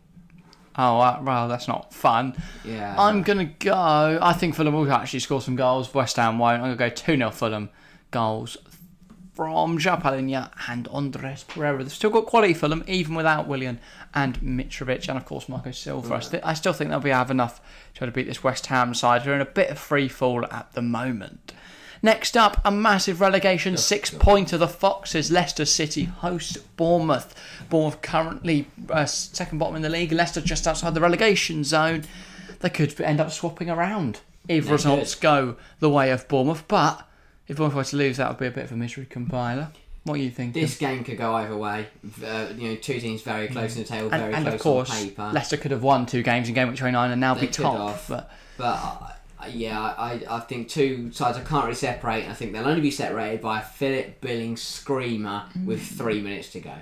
Oh, 0.78 1.00
uh, 1.00 1.20
well, 1.22 1.48
that's 1.48 1.68
not 1.68 1.92
fun. 1.92 2.34
Yeah, 2.64 2.94
I'm 2.98 3.22
going 3.22 3.38
to 3.38 3.44
go. 3.64 4.18
I 4.20 4.32
think 4.34 4.54
Fulham 4.54 4.74
will 4.74 4.90
actually 4.92 5.20
score 5.20 5.40
some 5.40 5.56
goals. 5.56 5.92
West 5.94 6.16
Ham 6.16 6.38
won't. 6.38 6.62
I'm 6.62 6.76
going 6.76 6.90
to 6.92 7.02
go 7.02 7.14
2 7.14 7.16
0 7.16 7.30
Fulham. 7.30 7.70
Goals 8.10 8.56
from 9.34 9.78
João 9.78 10.00
Palhinha 10.00 10.50
and 10.68 10.88
Andreas 10.88 11.44
Pereira. 11.44 11.82
They've 11.82 11.92
still 11.92 12.08
got 12.10 12.24
quality 12.24 12.54
Fulham, 12.54 12.82
even 12.86 13.14
without 13.14 13.46
Willian 13.46 13.78
and 14.14 14.40
Mitrovic, 14.40 15.08
and 15.08 15.18
of 15.18 15.26
course 15.26 15.48
Marco 15.48 15.70
Silva. 15.72 16.14
I, 16.14 16.20
sti- 16.20 16.40
I 16.42 16.54
still 16.54 16.72
think 16.72 16.88
they'll 16.90 17.00
be 17.00 17.10
have 17.10 17.30
enough 17.30 17.60
to 17.94 18.06
to 18.06 18.12
beat 18.12 18.26
this 18.26 18.42
West 18.42 18.66
Ham 18.66 18.94
side, 18.94 19.22
who 19.22 19.30
are 19.32 19.34
in 19.34 19.40
a 19.42 19.44
bit 19.46 19.68
of 19.70 19.78
free 19.78 20.08
fall 20.08 20.46
at 20.50 20.72
the 20.72 20.80
moment. 20.82 21.52
Next 22.06 22.36
up, 22.36 22.60
a 22.64 22.70
massive 22.70 23.20
relegation 23.20 23.76
six 23.76 24.10
pointer. 24.10 24.56
The 24.56 24.68
Foxes, 24.68 25.32
Leicester 25.32 25.64
City 25.64 26.04
host 26.04 26.58
Bournemouth. 26.76 27.34
Bournemouth 27.68 28.00
currently 28.00 28.68
uh, 28.90 29.06
second 29.06 29.58
bottom 29.58 29.74
in 29.74 29.82
the 29.82 29.88
league. 29.88 30.12
Leicester 30.12 30.40
just 30.40 30.68
outside 30.68 30.94
the 30.94 31.00
relegation 31.00 31.64
zone. 31.64 32.04
They 32.60 32.70
could 32.70 33.00
end 33.00 33.18
up 33.20 33.32
swapping 33.32 33.68
around 33.68 34.20
if 34.46 34.70
results 34.70 35.16
go 35.16 35.56
the 35.80 35.90
way 35.90 36.12
of 36.12 36.28
Bournemouth. 36.28 36.68
But 36.68 37.04
if 37.48 37.56
Bournemouth 37.56 37.74
were 37.74 37.82
to 37.82 37.96
lose, 37.96 38.18
that 38.18 38.28
would 38.28 38.38
be 38.38 38.46
a 38.46 38.52
bit 38.52 38.66
of 38.66 38.70
a 38.70 38.76
misery 38.76 39.06
compiler. 39.06 39.70
What 40.04 40.14
are 40.14 40.22
you 40.22 40.30
think? 40.30 40.54
this 40.54 40.78
game 40.78 41.02
could 41.02 41.18
go 41.18 41.34
either 41.34 41.56
way. 41.56 41.88
Uh, 42.24 42.46
you 42.56 42.68
know, 42.68 42.76
two 42.76 43.00
teams 43.00 43.22
very 43.22 43.48
close 43.48 43.74
in 43.74 43.82
the 43.82 43.88
table, 43.88 44.10
and 44.12 44.22
very 44.22 44.32
and 44.32 44.44
close 44.44 44.54
of 44.54 44.60
course, 44.60 44.90
on 44.92 45.08
paper. 45.08 45.30
Leicester 45.34 45.56
could 45.56 45.72
have 45.72 45.82
won 45.82 46.06
two 46.06 46.22
games 46.22 46.46
in 46.48 46.54
game 46.54 46.68
week 46.68 46.76
29 46.76 47.10
and 47.10 47.20
now 47.20 47.34
They 47.34 47.40
be 47.40 47.46
top. 47.48 47.76
have. 47.76 48.04
But 48.06 48.30
But 48.56 48.64
uh, 48.64 49.12
yeah, 49.50 49.80
I, 49.80 50.22
I 50.28 50.40
think 50.40 50.68
two 50.68 51.12
sides 51.12 51.36
I 51.38 51.42
can't 51.42 51.64
really 51.64 51.74
separate. 51.76 52.26
I 52.28 52.32
think 52.32 52.52
they'll 52.52 52.66
only 52.66 52.80
be 52.80 52.90
separated 52.90 53.40
by 53.40 53.60
a 53.60 53.64
Philip 53.64 54.20
Billings 54.20 54.62
screamer 54.62 55.44
with 55.64 55.82
three 55.82 56.20
minutes 56.20 56.50
to 56.52 56.60
go. 56.60 56.74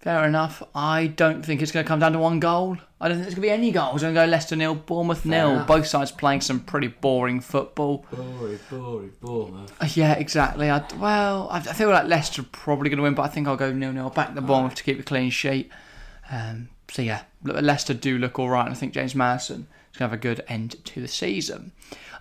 fair 0.00 0.24
enough. 0.24 0.62
I 0.74 1.06
don't 1.06 1.44
think 1.44 1.62
it's 1.62 1.72
going 1.72 1.84
to 1.84 1.88
come 1.88 2.00
down 2.00 2.12
to 2.12 2.18
one 2.18 2.40
goal. 2.40 2.76
I 3.00 3.08
don't 3.08 3.16
think 3.16 3.24
there's 3.26 3.34
going 3.34 3.48
to 3.48 3.48
be 3.48 3.50
any 3.50 3.70
goals. 3.72 4.02
I'm 4.02 4.12
going 4.12 4.26
to 4.26 4.28
go 4.28 4.30
Leicester 4.30 4.54
nil, 4.56 4.74
Bournemouth 4.74 5.24
nil. 5.24 5.50
enough. 5.52 5.66
Both 5.66 5.86
sides 5.86 6.10
playing 6.12 6.42
some 6.42 6.60
pretty 6.60 6.88
boring 6.88 7.40
football. 7.40 8.04
Boring, 8.10 8.58
boring, 8.70 9.12
Bournemouth. 9.20 9.72
Uh, 9.82 9.88
Yeah, 9.94 10.12
exactly. 10.14 10.70
I, 10.70 10.84
well, 10.98 11.48
I, 11.50 11.58
I 11.58 11.72
feel 11.72 11.88
like 11.90 12.06
Leicester 12.06 12.42
are 12.42 12.46
probably 12.52 12.90
going 12.90 12.98
to 12.98 13.02
win, 13.02 13.14
but 13.14 13.22
I 13.22 13.28
think 13.28 13.48
I'll 13.48 13.56
go 13.56 13.72
nil 13.72 13.92
nil. 13.92 14.10
Back 14.10 14.34
the 14.34 14.40
Bournemouth 14.42 14.74
to 14.76 14.82
keep 14.82 15.00
a 15.00 15.02
clean 15.02 15.30
sheet. 15.30 15.70
Um, 16.30 16.68
so 16.90 17.02
yeah, 17.02 17.22
Leicester 17.42 17.94
do 17.94 18.18
look 18.18 18.38
all 18.38 18.48
right, 18.50 18.64
and 18.66 18.74
I 18.74 18.76
think 18.76 18.92
James 18.92 19.14
Maddison 19.14 19.66
going 19.98 20.08
to 20.08 20.10
have 20.10 20.12
a 20.12 20.16
good 20.16 20.44
end 20.48 20.84
to 20.84 21.00
the 21.00 21.08
season. 21.08 21.72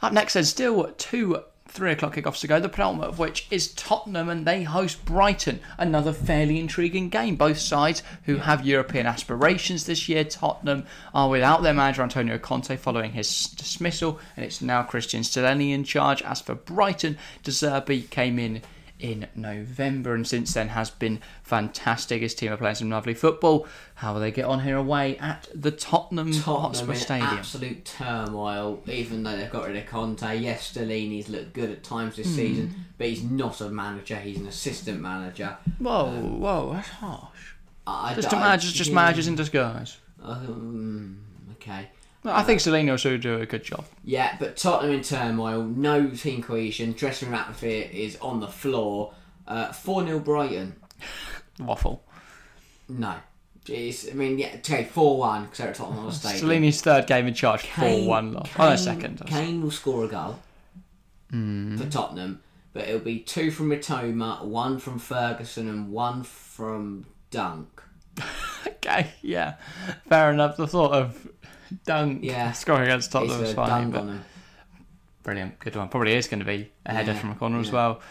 Up 0.02 0.14
next, 0.14 0.34
there's 0.34 0.50
still 0.50 0.92
two 0.98 1.44
three 1.74 1.92
o'clock 1.92 2.16
kickoffs 2.16 2.42
to 2.42 2.48
go. 2.48 2.60
The 2.60 2.70
penultimate 2.70 3.10
of 3.10 3.20
which 3.20 3.48
is 3.50 3.74
Tottenham, 3.74 4.30
and 4.30 4.46
they 4.46 4.64
host 4.64 5.04
Brighton. 5.06 5.60
Another 5.78 6.14
fairly 6.14 6.60
intriguing 6.60 7.10
game. 7.10 7.36
Both 7.36 7.58
sides 7.58 8.04
who 8.26 8.38
have 8.38 8.66
European 8.66 9.08
aspirations 9.08 9.86
this 9.86 10.08
year. 10.08 10.24
Tottenham 10.24 10.86
are 11.14 11.30
without 11.30 11.64
their 11.64 11.74
manager 11.74 12.04
Antonio 12.04 12.38
Conte 12.38 12.76
following 12.78 13.14
his 13.14 13.48
dismissal, 13.48 14.20
and 14.36 14.46
it's 14.46 14.62
now 14.62 14.84
Cristian 14.84 15.22
Stellini 15.22 15.72
in 15.72 15.84
charge. 15.84 16.22
As 16.22 16.42
for 16.42 16.54
Brighton, 16.54 17.18
De 17.42 17.52
Zerbi 17.52 18.08
came 18.10 18.38
in 18.38 18.62
in 19.04 19.28
November 19.36 20.16
and 20.16 20.26
since 20.26 20.54
then 20.54 20.70
has 20.70 20.90
been 20.90 21.20
fantastic. 21.44 22.22
His 22.22 22.34
team 22.34 22.54
are 22.54 22.58
playing 22.58 22.76
some 22.76 22.90
lovely 22.90 23.14
football. 23.14 23.68
How 23.96 24.14
will 24.14 24.22
they 24.22 24.32
get 24.32 24.46
on 24.46 24.62
here 24.62 24.78
away 24.78 25.18
at 25.18 25.50
the 25.54 25.72
Tottenham, 25.72 26.32
Tottenham 26.32 26.62
Hotspur 26.62 26.96
Stadium? 26.96 27.28
absolute 27.28 27.84
turmoil. 27.84 28.82
Even 28.88 29.24
though 29.24 29.36
they've 29.36 29.52
got 29.52 29.68
rid 29.68 29.76
of 29.76 29.86
Conte, 29.88 30.38
yes, 30.40 30.72
Stellini's 30.74 31.28
looked 31.28 31.52
good 31.54 31.70
at 31.70 31.84
times 31.84 32.16
this 32.16 32.34
season, 32.34 32.86
but 32.98 33.08
he's 33.08 33.24
not 33.24 33.60
a 33.60 33.70
manager. 33.70 34.16
He's 34.16 34.38
an 34.40 34.48
assistant 34.48 35.02
manager. 35.02 35.58
Whoa, 35.80 36.10
whoa, 36.10 36.74
that's 36.74 36.88
harsh. 36.90 37.54
I, 37.86 38.14
Just 38.16 38.34
I- 38.34 38.38
a 38.38 38.40
manager, 38.40 38.72
just 38.72 38.90
yeah. 38.90 38.96
managers 38.96 39.28
in 39.28 39.36
disguise. 39.36 39.98
Um, 40.24 41.20
okay. 41.54 41.90
I 42.26 42.44
think 42.44 42.64
will 42.90 42.98
still 42.98 43.18
do 43.18 43.40
a 43.40 43.46
good 43.46 43.64
job. 43.64 43.86
Yeah, 44.04 44.36
but 44.40 44.56
Tottenham 44.58 44.96
in 44.96 45.04
turmoil, 45.04 45.64
no 45.64 46.10
team 46.10 46.42
cohesion, 46.42 46.94
dressing 46.94 47.30
room 47.30 47.38
atmosphere 47.38 47.90
is 47.92 48.18
on 48.22 48.40
the 48.40 48.48
floor. 48.48 49.14
Uh, 49.48 49.74
4 49.74 50.06
0 50.06 50.20
Brighton. 50.20 50.76
Waffle. 51.60 52.04
No. 52.88 53.16
Jeez, 53.66 54.10
I 54.10 54.14
mean, 54.14 54.40
yeah, 54.40 54.56
okay, 54.58 54.84
4 54.86 55.18
1 55.18 55.44
because 55.44 55.58
they're 55.58 55.68
at 55.70 55.76
Tottenham 55.76 56.04
Hotspur 56.04 56.30
Stadium. 56.30 56.50
Salini's 56.50 56.82
third 56.82 57.08
game 57.08 57.28
in 57.28 57.34
charge, 57.34 57.62
4 57.64 58.06
1 58.08 58.34
loss. 58.34 58.50
Oh, 58.58 58.70
no, 58.70 58.76
second. 58.76 59.22
Kane 59.26 59.62
will 59.62 59.72
score 59.72 60.06
a 60.06 60.08
goal 60.08 60.40
Hmm. 61.30 61.78
for 61.78 61.90
Tottenham, 61.90 62.42
but 62.74 62.88
it'll 62.88 63.00
be 63.00 63.20
two 63.20 63.52
from 63.52 63.70
Mitoma, 63.70 64.44
one 64.46 64.80
from 64.80 65.00
Ferguson, 65.00 65.68
and 65.68 65.92
one 65.92 66.24
from 66.24 67.06
Dunk. 67.32 67.82
Okay, 68.86 69.12
yeah. 69.22 69.56
Fair 70.10 70.30
enough. 70.34 70.58
The 70.58 70.68
thought 70.68 70.92
of 70.92 71.30
Dunk 71.86 72.24
Yeah. 72.24 72.52
scoring 72.52 72.84
against 72.84 73.12
Tottenham 73.12 73.44
is 73.44 73.54
dunk 73.54 73.94
but 73.94 74.06
brilliant. 75.24 75.60
Good 75.60 75.76
one. 75.76 75.90
Probably 75.90 76.14
is 76.14 76.28
going 76.28 76.40
to 76.40 76.46
be 76.46 76.72
a 76.86 76.94
header 76.94 77.14
Yeah, 77.14 77.20
from 77.20 77.32
a 77.32 77.36
corner 77.36 77.60
as 77.60 77.72
well. 77.72 78.02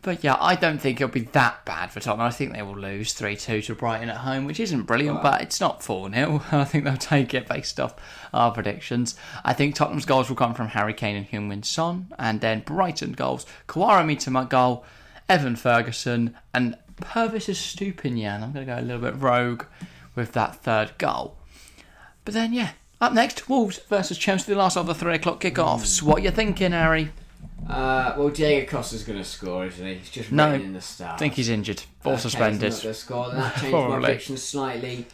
But 0.00 0.22
yeah, 0.22 0.36
I 0.40 0.54
don't 0.54 0.78
think 0.80 1.00
it'll 1.00 1.12
be 1.12 1.22
that 1.32 1.64
bad 1.64 1.90
for 1.90 1.98
Tottenham. 1.98 2.26
I 2.26 2.30
think 2.30 2.52
they 2.52 2.62
will 2.62 2.78
lose 2.78 3.12
3 3.14 3.34
2 3.36 3.62
to 3.62 3.74
Brighton 3.74 4.08
at 4.08 4.18
home, 4.18 4.44
which 4.44 4.60
isn't 4.60 4.82
brilliant, 4.84 5.22
but 5.22 5.40
it's 5.42 5.60
not 5.60 5.82
4 5.82 6.10
0. 6.10 6.42
I 6.52 6.64
think 6.64 6.84
they'll 6.84 6.96
take 6.96 7.34
it 7.34 7.48
based 7.48 7.80
off 7.80 7.94
our 8.32 8.52
predictions. 8.52 9.16
I 9.44 9.54
think 9.54 9.74
Tottenham's 9.74 10.04
goals 10.04 10.28
will 10.28 10.36
come 10.36 10.54
from 10.54 10.68
Harry 10.68 10.94
Kane 10.94 11.16
and 11.16 11.26
Heung-Min 11.28 11.64
Son, 11.64 12.12
and 12.18 12.40
then 12.40 12.60
Brighton 12.60 13.12
goals 13.12 13.44
Kaoru 13.66 14.04
Mitoma 14.06 14.48
goal, 14.48 14.84
Evan 15.28 15.56
Ferguson, 15.56 16.36
and 16.54 16.76
Pervis 17.00 17.48
Estupiñán. 17.48 18.42
I'm 18.42 18.52
going 18.52 18.66
to 18.66 18.72
go 18.72 18.78
a 18.78 18.82
little 18.82 19.02
bit 19.02 19.20
rogue 19.20 19.64
with 20.14 20.32
that 20.32 20.56
third 20.62 20.92
goal. 20.98 21.36
But 22.24 22.34
then, 22.34 22.52
yeah, 22.52 22.70
up 23.00 23.12
next, 23.12 23.48
Wolves 23.48 23.78
versus 23.88 24.18
Chelsea, 24.18 24.52
the 24.52 24.58
last 24.58 24.76
of 24.76 24.86
the 24.86 24.94
3 24.94 25.14
o'clock 25.14 25.40
kickoffs. 25.40 26.02
What 26.02 26.22
you 26.22 26.30
thinking, 26.30 26.72
Harry? 26.72 27.10
Uh, 27.68 28.14
well, 28.16 28.30
Diego 28.30 28.70
Costa's 28.70 29.04
going 29.04 29.18
to 29.18 29.24
score, 29.24 29.66
isn't 29.66 29.86
he? 29.86 29.94
He's 29.94 30.10
just 30.10 30.32
No, 30.32 30.52
in 30.54 30.72
the 30.72 30.80
start. 30.80 31.14
I 31.14 31.18
think 31.18 31.34
he's 31.34 31.48
injured 31.48 31.82
or 32.04 32.12
Okay, 32.12 32.20
suspended. 32.22 32.72
He's 32.72 32.76
not 32.78 32.82
going 32.82 32.94
to 32.94 33.00
score. 33.00 33.30
That 33.30 33.56
changed 33.60 33.72
my 33.72 34.00
prediction 34.00 34.36
slightly. 34.36 35.06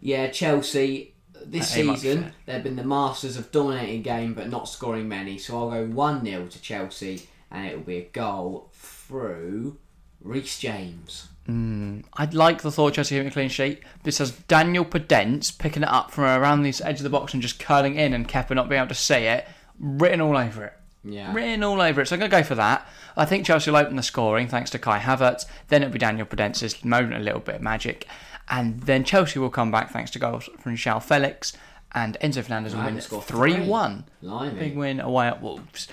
Yeah, 0.00 0.28
Chelsea 0.28 1.14
this 1.46 1.70
season 1.70 2.32
they've 2.46 2.62
been 2.62 2.76
the 2.76 2.84
masters 2.84 3.36
of 3.36 3.50
dominating 3.52 4.02
game 4.02 4.34
but 4.34 4.48
not 4.48 4.68
scoring 4.68 5.08
many. 5.08 5.38
So 5.38 5.58
I'll 5.58 5.70
go 5.70 5.86
one 5.86 6.24
0 6.24 6.46
to 6.46 6.60
Chelsea, 6.60 7.28
and 7.50 7.66
it 7.66 7.76
will 7.76 7.84
be 7.84 7.98
a 7.98 8.04
goal 8.08 8.70
through 8.72 9.78
Reece 10.20 10.58
James. 10.58 11.28
Mm. 11.48 12.04
I'd 12.14 12.34
like 12.34 12.62
the 12.62 12.72
thought 12.72 12.94
Chelsea 12.94 13.16
getting 13.16 13.28
a 13.28 13.32
clean 13.32 13.48
sheet. 13.48 13.82
This 14.02 14.18
has 14.18 14.30
Daniel 14.32 14.84
Podence 14.84 15.56
picking 15.56 15.82
it 15.82 15.88
up 15.88 16.10
from 16.10 16.24
around 16.24 16.62
the 16.62 16.74
edge 16.82 16.96
of 16.96 17.02
the 17.02 17.10
box 17.10 17.34
and 17.34 17.42
just 17.42 17.58
curling 17.58 17.96
in 17.96 18.14
and 18.14 18.28
Kepa 18.28 18.54
not 18.54 18.68
being 18.68 18.80
able 18.80 18.88
to 18.88 18.94
see 18.94 19.14
it, 19.14 19.46
written 19.78 20.20
all 20.20 20.36
over 20.36 20.64
it. 20.64 20.72
Yeah. 21.04 21.34
Written 21.34 21.62
all 21.62 21.80
over 21.80 22.00
it. 22.00 22.08
So 22.08 22.16
I'm 22.16 22.20
going 22.20 22.30
to 22.30 22.36
go 22.38 22.42
for 22.42 22.54
that. 22.54 22.88
I 23.16 23.26
think 23.26 23.44
Chelsea 23.44 23.70
will 23.70 23.78
open 23.78 23.96
the 23.96 24.02
scoring 24.02 24.48
thanks 24.48 24.70
to 24.70 24.78
Kai 24.78 24.98
Havertz. 24.98 25.44
Then 25.68 25.82
it'll 25.82 25.92
be 25.92 25.98
Daniel 25.98 26.26
Podence's 26.26 26.82
moment 26.82 27.14
a 27.14 27.18
little 27.18 27.40
bit 27.40 27.56
of 27.56 27.62
magic. 27.62 28.06
And 28.48 28.80
then 28.80 29.04
Chelsea 29.04 29.38
will 29.38 29.50
come 29.50 29.70
back 29.70 29.90
thanks 29.90 30.10
to 30.12 30.18
goals 30.18 30.48
from 30.58 30.76
João 30.76 31.02
Felix. 31.02 31.52
And 31.92 32.16
Enzo 32.20 32.42
Fernandez 32.42 32.74
will 32.74 32.84
win 32.84 32.94
let's 32.94 33.06
3 33.06 33.66
1. 33.66 34.04
Blimey. 34.22 34.58
Big 34.58 34.76
win 34.76 34.98
away 34.98 35.28
at 35.28 35.42
Wolves. 35.42 35.88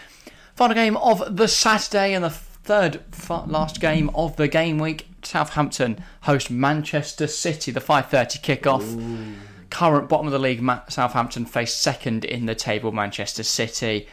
Final 0.55 0.75
game 0.75 0.97
of 0.97 1.35
the 1.35 1.47
Saturday 1.47 2.13
and 2.13 2.23
the 2.23 2.29
third 2.63 3.01
last 3.47 3.79
game 3.79 4.09
of 4.15 4.35
the 4.35 4.47
game 4.47 4.77
week. 4.77 5.07
Southampton 5.23 6.03
host 6.21 6.49
Manchester 6.49 7.27
City. 7.27 7.71
The 7.71 7.79
5:30 7.79 8.39
kickoff. 8.39 9.35
Current 9.69 10.09
bottom 10.09 10.27
of 10.27 10.33
the 10.33 10.39
league, 10.39 10.61
Southampton 10.89 11.45
face 11.45 11.73
second 11.73 12.25
in 12.25 12.45
the 12.45 12.55
table, 12.55 12.91
Manchester 12.91 13.43
City. 13.43 14.07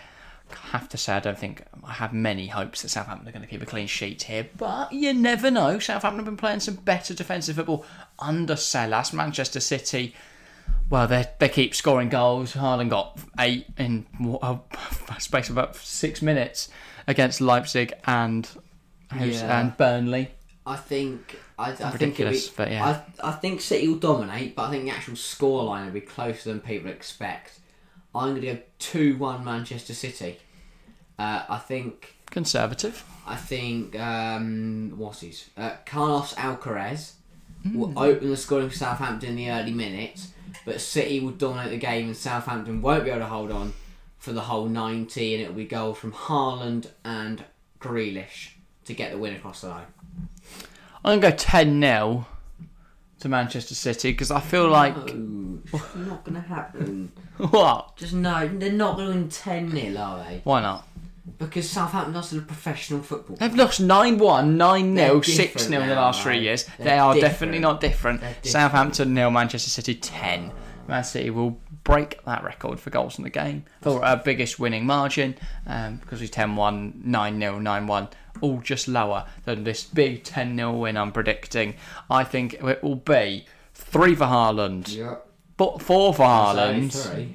I 0.50 0.68
have 0.68 0.88
to 0.90 0.96
say, 0.96 1.14
I 1.14 1.20
don't 1.20 1.38
think 1.38 1.64
I 1.84 1.92
have 1.94 2.12
many 2.12 2.46
hopes 2.46 2.82
that 2.82 2.88
Southampton 2.88 3.28
are 3.28 3.32
going 3.32 3.42
to 3.42 3.48
keep 3.48 3.60
a 3.60 3.66
clean 3.66 3.86
sheet 3.86 4.22
here, 4.22 4.48
but 4.56 4.92
you 4.92 5.12
never 5.12 5.50
know. 5.50 5.78
Southampton 5.78 6.20
have 6.20 6.24
been 6.24 6.36
playing 6.36 6.60
some 6.60 6.76
better 6.76 7.12
defensive 7.12 7.56
football 7.56 7.84
under 8.18 8.54
Sellés. 8.54 9.12
Manchester 9.12 9.60
City, 9.60 10.14
well, 10.88 11.06
they 11.08 11.26
they 11.38 11.48
keep 11.48 11.74
scoring 11.74 12.08
goals. 12.08 12.54
Haaland 12.54 12.90
got 12.90 13.18
eight 13.38 13.66
in 13.76 14.06
a 14.40 14.58
space 15.18 15.50
of 15.50 15.58
about 15.58 15.76
six 15.76 16.22
minutes 16.22 16.68
against 17.08 17.40
Leipzig 17.40 17.92
and 18.06 18.48
Yeah. 19.18 19.60
and 19.60 19.76
Burnley. 19.76 20.28
I 20.64 20.76
think 20.76 21.38
I, 21.58 21.70
I 21.70 21.74
think 21.74 21.80
it'll 21.80 21.92
Ridiculous, 21.94 22.48
be, 22.50 22.54
but 22.56 22.70
yeah. 22.70 23.02
I, 23.22 23.30
I 23.30 23.32
think 23.32 23.60
City 23.60 23.88
will 23.88 23.96
dominate, 23.98 24.54
but 24.54 24.64
I 24.68 24.70
think 24.70 24.84
the 24.84 24.90
actual 24.90 25.14
scoreline 25.14 25.86
will 25.86 25.92
be 25.92 26.00
closer 26.02 26.50
than 26.50 26.60
people 26.60 26.88
expect. 26.90 27.58
I'm 28.14 28.30
going 28.30 28.42
to 28.42 28.54
go 28.54 28.58
two 28.78 29.16
one 29.16 29.44
Manchester 29.44 29.94
City. 29.94 30.38
Uh, 31.18 31.42
I 31.48 31.58
think 31.58 32.14
Conservative. 32.30 33.02
I 33.26 33.36
think 33.36 33.98
um, 33.98 34.92
what's 34.96 35.22
his 35.22 35.48
uh, 35.56 35.72
Carlos 35.84 36.34
Alcaraz 36.34 37.12
Hmm. 37.64 37.76
will 37.76 37.98
open 37.98 38.30
the 38.30 38.36
scoring 38.36 38.68
for 38.68 38.76
Southampton 38.76 39.30
in 39.30 39.36
the 39.36 39.50
early 39.50 39.72
minutes, 39.72 40.28
but 40.64 40.80
City 40.80 41.18
will 41.18 41.32
dominate 41.32 41.70
the 41.70 41.76
game 41.76 42.06
and 42.06 42.16
Southampton 42.16 42.80
won't 42.80 43.02
be 43.02 43.10
able 43.10 43.18
to 43.20 43.26
hold 43.26 43.50
on 43.50 43.72
for 44.18 44.32
the 44.32 44.42
whole 44.42 44.66
90, 44.66 45.34
and 45.34 45.42
it'll 45.42 45.54
be 45.54 45.64
goals 45.64 45.98
from 45.98 46.12
Haaland 46.12 46.90
and 47.04 47.44
Grealish 47.80 48.50
to 48.84 48.94
get 48.94 49.12
the 49.12 49.18
win 49.18 49.34
across 49.34 49.60
the 49.60 49.68
line. 49.68 49.86
I'm 51.04 51.20
going 51.20 51.20
to 51.20 51.30
go 51.30 51.36
10 51.36 51.80
0 51.80 52.26
to 53.20 53.28
Manchester 53.28 53.74
City 53.74 54.12
because 54.12 54.30
I 54.30 54.40
feel 54.40 54.68
like. 54.68 54.94
No, 55.14 55.60
it's 55.72 55.94
not 55.94 56.24
going 56.24 56.34
to 56.34 56.48
happen. 56.48 57.12
What? 57.38 57.96
Just 57.96 58.14
no, 58.14 58.48
they're 58.48 58.72
not 58.72 58.96
going 58.96 59.12
to 59.12 59.14
win 59.14 59.28
10 59.28 59.70
0, 59.70 59.96
are 59.96 60.24
they? 60.24 60.40
Why 60.42 60.60
not? 60.60 60.88
Because 61.38 61.70
Southampton 61.70 62.14
lost 62.14 62.30
to 62.30 62.40
professional 62.40 63.00
football. 63.00 63.36
They've 63.36 63.54
lost 63.54 63.80
9 63.80 64.18
1, 64.18 64.56
9 64.56 64.96
0, 64.96 65.20
6 65.20 65.36
different 65.36 65.68
0 65.68 65.82
in 65.82 65.88
the 65.88 65.94
last 65.94 66.20
three 66.20 66.40
years. 66.40 66.64
They're 66.78 66.86
they 66.86 66.98
are 66.98 67.14
definitely 67.14 67.60
not 67.60 67.80
different. 67.80 68.20
Different. 68.22 68.46
Southampton 68.46 69.14
nil, 69.14 69.30
Manchester 69.30 69.70
City 69.70 69.94
10. 69.94 70.50
Man 70.88 71.04
City 71.04 71.30
will 71.30 71.60
break 71.84 72.22
that 72.24 72.44
record 72.44 72.78
for 72.80 72.90
goals 72.90 73.18
in 73.18 73.24
the 73.24 73.30
game 73.30 73.64
for 73.80 74.04
our 74.04 74.16
biggest 74.16 74.58
winning 74.58 74.84
margin 74.86 75.36
um, 75.66 75.96
because 75.96 76.20
we 76.20 76.28
10 76.28 76.56
1, 76.56 77.00
9 77.04 77.40
0, 77.40 77.58
9 77.58 77.86
1. 77.86 78.08
All 78.40 78.60
just 78.60 78.86
lower 78.88 79.26
than 79.46 79.64
this 79.64 79.82
big 79.84 80.22
10 80.24 80.56
0 80.56 80.72
win 80.72 80.96
I'm 80.96 81.12
predicting. 81.12 81.74
I 82.10 82.24
think 82.24 82.54
it 82.54 82.82
will 82.82 82.94
be 82.96 83.46
3 83.74 84.14
for 84.14 84.24
Haaland, 84.26 84.94
Yep. 84.94 85.26
but 85.56 85.82
4 85.82 86.14
for 86.14 86.22
Haaland. 86.26 87.34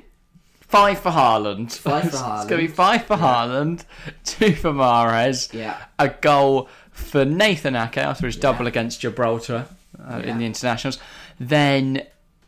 Five 0.62 1.00
for 1.01 1.12
Haaland. 1.12 1.71
Five 1.71 2.09
for 2.09 2.17
It's 2.17 2.45
going 2.45 2.47
to 2.47 2.57
be 2.57 2.67
five 2.67 3.05
for 3.05 3.15
Haaland, 3.15 3.85
two 4.23 4.53
for 4.55 4.71
Mahrez, 4.71 5.53
Yeah. 5.53 5.77
a 6.00 6.09
goal 6.09 6.67
for 6.89 7.25
Nathan 7.25 7.75
Ake 7.75 7.97
after 8.00 8.25
his 8.25 8.38
double 8.38 8.65
against 8.65 9.01
Gibraltar 9.01 9.67
uh, 10.00 10.19
Yeah. 10.23 10.31
in 10.31 10.38
the 10.39 10.47
internationals. 10.47 10.97
Then, 11.39 12.01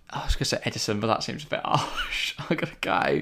I 0.10 0.24
was 0.24 0.36
going 0.36 0.40
to 0.40 0.46
say 0.46 0.58
Ederson, 0.66 1.02
but 1.02 1.08
that 1.08 1.24
seems 1.24 1.44
a 1.44 1.48
bit 1.48 1.62
harsh. 1.64 2.36
I'm 2.40 2.56
going 2.56 2.72
to 2.72 2.78
go 2.82 3.22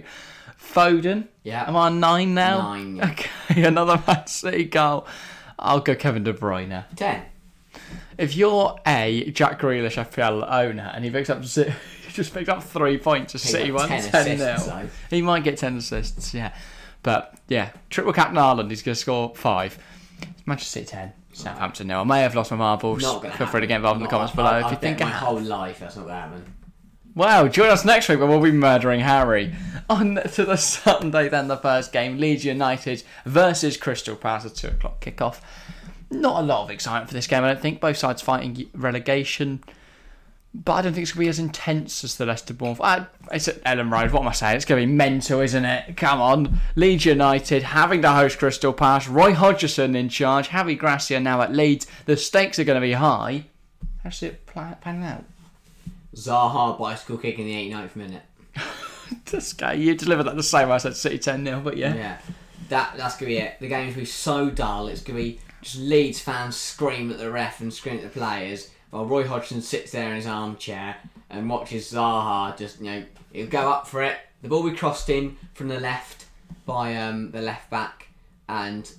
Foden. 0.60 1.28
Yeah. 1.44 1.68
Am 1.68 1.75
I 1.75 1.88
on 1.88 2.00
nine 2.00 2.34
now? 2.34 2.58
Nine, 2.74 2.96
yeah. 2.98 3.12
Okay, 3.52 3.63
another 3.63 4.02
Man 4.08 4.28
City 4.28 4.66
goal. 4.66 5.08
I'll 5.60 5.80
go 5.80 5.96
Kevin 5.96 6.24
De 6.24 6.34
Bruyne. 6.34 6.86
10. 6.96 7.24
If 8.18 8.36
you're 8.36 8.78
a 8.86 9.32
Jack 9.32 9.60
Grealish 9.60 9.96
FPL 9.96 10.46
owner 10.52 10.92
and 10.94 11.04
he 11.04 11.10
picks 11.10 11.30
up 11.30 11.44
he 11.44 11.72
just 12.12 12.34
picks 12.34 12.50
up 12.50 12.63
three 12.63 12.98
points, 12.98 13.34
a 13.34 13.40
City 13.40 13.72
one 13.72 13.88
10 13.88 14.04
10 14.12 14.28
assists, 14.28 14.66
0. 14.68 14.90
He 15.10 15.22
might 15.22 15.44
get 15.44 15.58
ten 15.58 15.78
assists, 15.78 16.34
yeah. 16.34 16.54
But 17.02 17.36
yeah, 17.48 17.72
triple 17.90 18.13
captain 18.13 18.38
Haaland, 18.38 18.70
he's 18.70 18.84
going 18.84 18.94
to 18.94 19.00
score 19.00 19.34
five. 19.36 19.78
Manchester 20.46 20.80
City 20.80 20.86
ten, 20.86 21.13
Southampton 21.34 21.88
nil. 21.88 22.02
I 22.02 22.04
may 22.04 22.22
have 22.22 22.36
lost 22.36 22.52
my 22.52 22.58
marbles. 22.58 23.02
Not 23.02 23.22
going 23.22 23.32
to 23.32 23.38
Feel 23.38 23.48
free 23.48 23.62
to 23.62 23.68
get 23.68 23.78
involved 23.78 23.98
in 23.98 24.04
the 24.04 24.10
comments 24.10 24.36
below 24.36 24.60
if 24.60 24.72
you 24.72 24.78
think 24.78 25.00
my 25.00 25.10
whole 25.10 25.40
life 25.40 25.80
that's 25.80 25.96
not 25.96 26.04
going 26.04 26.16
to 26.16 26.22
happen. 26.22 26.54
Wow, 27.15 27.48
join 27.48 27.70
us 27.70 27.86
next 27.86 28.10
week 28.10 28.20
when 28.20 28.29
we'll 28.29 28.41
be 28.41 28.51
murdering 28.51 29.01
Harry. 29.01 29.53
On 29.88 30.15
to 30.15 30.46
the 30.46 30.55
Sunday, 30.55 31.29
then 31.29 31.48
the 31.48 31.58
first 31.58 31.91
game 31.91 32.17
Leeds 32.17 32.43
United 32.43 33.03
versus 33.25 33.77
Crystal 33.77 34.15
Palace, 34.15 34.46
a 34.46 34.50
2 34.50 34.67
o'clock 34.70 35.00
kickoff. 35.00 35.39
Not 36.10 36.41
a 36.41 36.46
lot 36.46 36.63
of 36.63 36.72
excitement 36.72 37.10
for 37.10 37.13
this 37.13 37.27
game, 37.27 37.43
I 37.43 37.48
don't 37.48 37.62
think. 37.62 37.79
Both 37.79 37.98
sides 37.98 38.22
fighting 38.22 38.67
relegation. 38.74 39.63
But 40.55 40.74
I 40.74 40.82
don't 40.84 40.93
think 40.93 41.03
it's 41.03 41.12
going 41.12 41.24
to 41.24 41.25
be 41.25 41.29
as 41.29 41.39
intense 41.39 42.03
as 42.03 42.15
the 42.15 42.25
Leicester 42.27 42.53
Bournemouth. 42.53 43.08
It's 43.32 43.48
at 43.48 43.63
Elland 43.63 43.91
Road. 43.91 44.12
What 44.12 44.22
am 44.22 44.27
I 44.27 44.34
saying? 44.34 44.55
It's 44.55 44.65
going 44.65 44.82
to 44.82 44.88
be 44.88 44.93
mental, 44.93 45.39
isn't 45.39 45.65
it? 45.65 45.98
Come 45.98 46.22
on. 46.22 46.60
Leeds 46.75 47.05
United 47.05 47.63
having 47.63 48.03
to 48.03 48.12
host 48.12 48.38
Crystal 48.38 48.74
Palace. 48.74 49.08
Roy 49.08 49.34
Hodgson 49.34 49.96
in 49.96 50.10
charge. 50.10 50.50
Javi 50.50 50.77
Gracia 50.77 51.20
now 51.20 51.41
at 51.41 51.51
Leeds. 51.53 51.88
The 52.05 52.17
stakes 52.17 52.60
are 52.60 52.63
going 52.63 52.79
to 52.79 52.86
be 52.86 52.93
high. 52.93 53.46
How's 54.03 54.22
it 54.22 54.46
pla- 54.46 54.75
panning 54.79 55.03
out? 55.03 55.25
Zaha 56.15 56.77
bicycle 56.77 57.17
kick 57.17 57.39
in 57.39 57.46
the 57.46 57.72
89th 57.72 57.96
minute. 57.96 58.24
This 59.25 59.53
guy, 59.53 59.74
you 59.74 59.96
delivered 59.96 60.24
that 60.24 60.36
the 60.36 60.43
same 60.43 60.70
way 60.70 60.75
I 60.75 60.77
said 60.77 60.96
City 60.96 61.20
10 61.20 61.46
0, 61.46 61.62
but 61.62 61.77
yeah. 61.77 61.93
Yeah. 61.93 62.17
That 62.70 62.96
that's 62.98 63.15
gonna 63.15 63.27
be 63.27 63.38
it. 63.38 63.60
The 63.60 63.67
game's 63.67 63.93
gonna 63.93 64.01
be 64.01 64.05
so 64.05 64.50
dull. 64.50 64.88
It's 64.88 65.01
gonna 65.01 65.20
be 65.20 65.39
just 65.62 65.77
Leeds 65.77 66.20
fans 66.20 66.55
scream 66.55 67.12
at 67.12 67.17
the 67.17 67.29
ref 67.29 67.60
and 67.60 67.74
scream 67.74 67.98
at 67.98 68.03
the 68.03 68.10
players, 68.10 68.72
while 68.89 69.05
Roy 69.05 69.27
Hodgson 69.27 69.62
sits 69.62 69.91
there 69.91 70.10
in 70.10 70.15
his 70.15 70.25
armchair 70.25 70.96
and 71.29 71.50
watches 71.50 71.91
Zaha 71.91 72.58
just 72.58 72.79
you 72.79 72.86
know 72.86 73.03
he'll 73.32 73.48
go 73.48 73.70
up 73.70 73.88
for 73.88 74.01
it. 74.03 74.17
The 74.41 74.50
ball 74.50 74.63
will 74.63 74.72
be 74.72 74.77
crossed 74.77 75.10
in 75.10 75.38
from 75.53 75.67
the 75.67 75.79
left 75.79 76.25
by 76.65 76.96
um, 76.96 77.32
the 77.32 77.41
left 77.41 77.70
back, 77.70 78.08
and, 78.48 78.89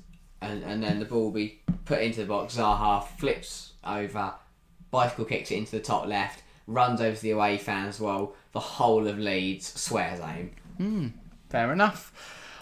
and 0.40 0.62
and 0.62 0.82
then 0.82 0.98
the 0.98 1.04
ball 1.04 1.24
will 1.24 1.30
be 1.30 1.60
put 1.84 2.00
into 2.00 2.20
the 2.20 2.26
box. 2.26 2.56
Zaha 2.56 3.06
flips 3.18 3.72
over, 3.84 4.34
bicycle 4.90 5.24
kicks 5.24 5.50
it 5.50 5.56
into 5.56 5.72
the 5.72 5.80
top 5.80 6.06
left, 6.06 6.42
runs 6.66 7.00
over 7.00 7.16
to 7.16 7.22
the 7.22 7.30
away 7.30 7.58
fans 7.58 8.00
while 8.00 8.34
the 8.52 8.60
whole 8.60 9.06
of 9.06 9.18
Leeds 9.18 9.78
swears 9.80 10.20
at 10.20 10.34
him. 10.34 10.50
Hmm, 10.78 11.08
fair 11.50 11.72
enough. 11.72 12.12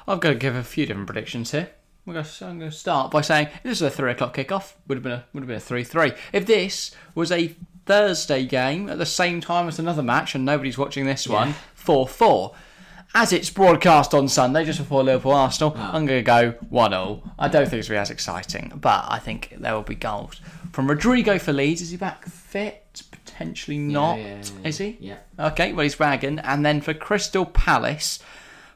I've 0.06 0.20
got 0.20 0.30
to 0.30 0.34
give 0.34 0.56
a 0.56 0.64
few 0.64 0.86
different 0.86 1.06
predictions 1.06 1.52
here. 1.52 1.70
We're 2.04 2.14
going 2.14 2.24
to, 2.24 2.44
I'm 2.46 2.58
going 2.58 2.70
to 2.70 2.76
start 2.76 3.12
by 3.12 3.20
saying 3.20 3.48
this 3.62 3.78
is 3.78 3.82
a 3.82 3.90
three 3.90 4.10
o'clock 4.10 4.34
kickoff. 4.34 4.72
Would 4.88 4.96
have 4.96 5.02
been 5.04 5.12
a 5.12 5.24
would 5.32 5.42
have 5.42 5.48
been 5.48 5.58
a 5.58 5.60
three 5.60 5.84
three. 5.84 6.12
If 6.32 6.46
this 6.46 6.90
was 7.14 7.30
a 7.30 7.54
Thursday 7.86 8.44
game 8.44 8.88
at 8.88 8.98
the 8.98 9.06
same 9.06 9.40
time 9.40 9.68
as 9.68 9.78
another 9.78 10.02
match, 10.02 10.34
and 10.34 10.44
nobody's 10.44 10.76
watching 10.76 11.06
this 11.06 11.28
one, 11.28 11.54
four 11.74 12.08
four. 12.08 12.54
As 13.14 13.30
it's 13.32 13.50
broadcast 13.50 14.14
on 14.14 14.26
Sunday, 14.26 14.64
just 14.64 14.78
before 14.78 15.04
Liverpool 15.04 15.32
Arsenal, 15.32 15.74
ah. 15.76 15.90
I'm 15.92 16.06
going 16.06 16.20
to 16.20 16.22
go 16.22 16.52
1 16.70 16.90
0. 16.92 17.22
I 17.38 17.46
don't 17.46 17.68
think 17.68 17.80
it's 17.80 17.88
going 17.88 17.98
to 17.98 17.98
be 17.98 17.98
as 17.98 18.10
exciting, 18.10 18.72
but 18.74 19.04
I 19.06 19.18
think 19.18 19.54
there 19.58 19.74
will 19.74 19.82
be 19.82 19.94
goals. 19.94 20.40
From 20.72 20.88
Rodrigo 20.88 21.38
for 21.38 21.52
Leeds, 21.52 21.82
is 21.82 21.90
he 21.90 21.98
back 21.98 22.24
fit? 22.24 23.02
Potentially 23.42 23.78
not. 23.78 24.18
yeah, 24.18 24.42
yeah, 24.42 24.68
Is 24.68 24.78
he? 24.78 24.96
Yeah. 25.00 25.18
Okay, 25.38 25.72
well, 25.72 25.82
he's 25.82 25.98
wagging. 25.98 26.38
And 26.38 26.64
then 26.64 26.80
for 26.80 26.94
Crystal 26.94 27.44
Palace, 27.44 28.18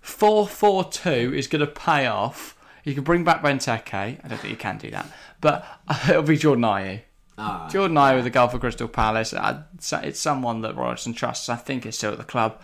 4 0.00 0.46
4 0.46 0.84
2 0.84 1.10
is 1.34 1.46
going 1.46 1.60
to 1.60 1.66
pay 1.66 2.06
off. 2.06 2.56
You 2.84 2.94
can 2.94 3.04
bring 3.04 3.24
back 3.24 3.42
Benteke. 3.42 3.94
I 3.94 4.28
don't 4.28 4.38
think 4.38 4.50
you 4.50 4.56
can 4.56 4.78
do 4.78 4.90
that. 4.90 5.06
But 5.40 5.66
it'll 6.08 6.22
be 6.22 6.36
Jordan 6.36 6.64
Ayew. 6.64 7.00
Ah, 7.38 7.68
Jordan 7.70 7.96
Ayew 7.96 8.16
with 8.16 8.24
the 8.24 8.30
goal 8.30 8.48
for 8.48 8.58
Crystal 8.58 8.88
Palace. 8.88 9.34
It's 9.34 10.20
someone 10.20 10.62
that 10.62 10.76
Royston 10.76 11.12
trusts. 11.12 11.48
I 11.48 11.56
think 11.56 11.84
is 11.84 11.96
still 11.96 12.12
at 12.12 12.18
the 12.18 12.24
club. 12.24 12.60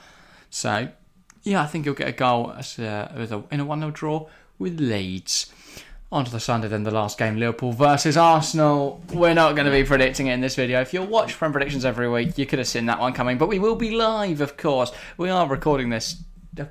So, 0.50 0.88
yeah, 1.42 1.62
I 1.62 1.66
think 1.66 1.84
he'll 1.84 1.94
get 1.94 2.08
a 2.08 2.12
goal 2.12 2.52
as 2.52 2.78
a, 2.78 3.12
with 3.16 3.32
a, 3.32 3.42
in 3.50 3.60
a 3.60 3.64
1 3.64 3.80
0 3.80 3.90
draw 3.90 4.28
with 4.58 4.80
Leeds. 4.80 5.52
On 6.12 6.26
to 6.26 6.30
the 6.30 6.40
Sunday, 6.40 6.68
then 6.68 6.82
the 6.82 6.90
last 6.90 7.16
game 7.16 7.38
Liverpool 7.38 7.72
versus 7.72 8.18
Arsenal. 8.18 9.02
We're 9.14 9.32
not 9.32 9.54
going 9.54 9.64
to 9.64 9.72
be 9.72 9.82
predicting 9.82 10.26
it 10.26 10.34
in 10.34 10.42
this 10.42 10.54
video. 10.54 10.82
If 10.82 10.92
you'll 10.92 11.06
watch 11.06 11.32
from 11.32 11.52
predictions 11.52 11.86
every 11.86 12.06
week, 12.06 12.36
you 12.36 12.44
could 12.44 12.58
have 12.58 12.68
seen 12.68 12.84
that 12.84 13.00
one 13.00 13.14
coming. 13.14 13.38
But 13.38 13.48
we 13.48 13.58
will 13.58 13.76
be 13.76 13.92
live, 13.92 14.42
of 14.42 14.58
course. 14.58 14.92
We 15.16 15.30
are 15.30 15.48
recording 15.48 15.88
this 15.88 16.22
uh, 16.60 16.66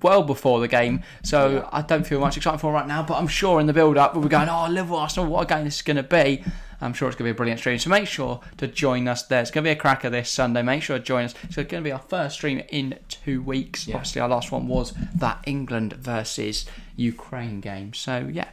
well 0.00 0.22
before 0.22 0.60
the 0.60 0.68
game, 0.68 1.02
so 1.22 1.68
I 1.72 1.82
don't 1.82 2.06
feel 2.06 2.20
much 2.20 2.38
excitement 2.38 2.62
for 2.62 2.70
it 2.70 2.72
right 2.72 2.88
now. 2.88 3.02
But 3.02 3.18
I'm 3.18 3.28
sure 3.28 3.60
in 3.60 3.66
the 3.66 3.74
build 3.74 3.98
up, 3.98 4.14
we'll 4.14 4.22
be 4.22 4.30
going, 4.30 4.48
oh, 4.48 4.66
Liverpool 4.70 4.96
Arsenal, 4.96 5.28
what 5.28 5.42
a 5.42 5.54
game 5.54 5.66
this 5.66 5.76
is 5.76 5.82
going 5.82 5.98
to 5.98 6.02
be. 6.02 6.42
I'm 6.84 6.92
sure 6.92 7.08
it's 7.08 7.16
going 7.16 7.28
to 7.28 7.32
be 7.32 7.36
a 7.36 7.38
brilliant 7.38 7.60
stream. 7.60 7.78
So 7.78 7.90
make 7.90 8.06
sure 8.06 8.40
to 8.58 8.66
join 8.66 9.08
us 9.08 9.22
there. 9.24 9.40
It's 9.40 9.50
going 9.50 9.64
to 9.64 9.68
be 9.68 9.72
a 9.72 9.76
cracker 9.76 10.10
this 10.10 10.30
Sunday. 10.30 10.62
Make 10.62 10.82
sure 10.82 10.98
to 10.98 11.04
join 11.04 11.24
us. 11.24 11.34
It's 11.44 11.56
going 11.56 11.68
to 11.68 11.80
be 11.80 11.92
our 11.92 11.98
first 11.98 12.36
stream 12.36 12.62
in 12.68 12.98
two 13.08 13.42
weeks. 13.42 13.88
Yeah. 13.88 13.96
Obviously, 13.96 14.20
our 14.20 14.28
last 14.28 14.52
one 14.52 14.68
was 14.68 14.92
that 15.16 15.42
England 15.46 15.94
versus 15.94 16.66
Ukraine 16.96 17.60
game. 17.60 17.94
So, 17.94 18.28
yeah. 18.30 18.48